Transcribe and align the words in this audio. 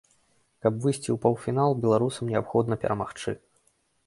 Каб 0.65 0.79
выйсці 0.85 1.05
ў 1.11 1.17
паўфінал, 1.25 1.75
беларусам 1.83 2.33
неабходна 2.33 2.79
перамагчы. 2.87 3.37